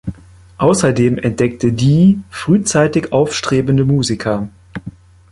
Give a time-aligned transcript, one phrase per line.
[0.57, 4.49] Außerdem entdeckte Dee frühzeitig aufstrebende Musiker.